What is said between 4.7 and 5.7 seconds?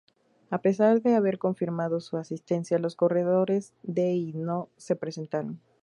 se presentaron.